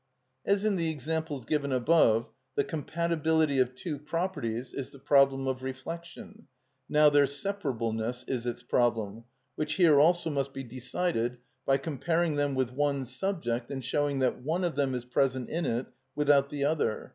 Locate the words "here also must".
9.75-10.53